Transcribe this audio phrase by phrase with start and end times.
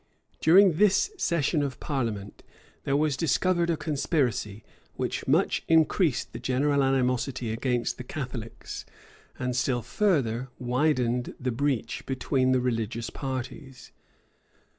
[0.39, 2.41] During this session of parliament,
[2.85, 4.63] there was discovered a conspiracy,
[4.95, 8.83] which much increased the general animosity against the Catholics,
[9.37, 13.91] and still further widened the breach between the religious parties.